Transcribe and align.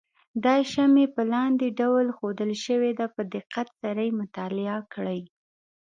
دا 0.45 0.55
شمې 0.71 1.05
په 1.15 1.21
لاندې 1.33 1.67
ډول 1.79 2.07
ښودل 2.17 2.51
شوې 2.65 2.91
ده 2.99 3.05
په 3.15 3.21
دقت 3.35 3.67
سره 3.81 4.01
یې 4.07 4.17
مطالعه 4.21 4.79
کړئ. 4.93 5.21